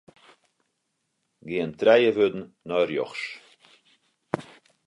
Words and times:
Gean 1.47 1.71
trije 1.79 2.11
wurden 2.17 2.43
nei 2.67 2.83
rjochts. 2.87 3.25